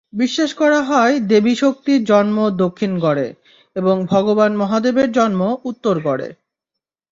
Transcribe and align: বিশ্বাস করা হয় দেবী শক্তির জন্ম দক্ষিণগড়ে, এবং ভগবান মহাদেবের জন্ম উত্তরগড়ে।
বিশ্বাস 0.13 0.51
করা 0.53 0.79
হয় 0.81 1.13
দেবী 1.31 1.53
শক্তির 1.55 1.99
জন্ম 2.03 2.37
দক্ষিণগড়ে, 2.57 3.27
এবং 3.75 3.95
ভগবান 4.05 4.51
মহাদেবের 4.55 5.09
জন্ম 5.11 5.41
উত্তরগড়ে। 5.65 6.27